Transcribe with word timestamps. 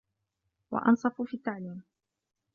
وَأَنْصَفُ 0.71 1.21
فِي 1.21 1.33
التَّعْلِيمِ 1.37 1.83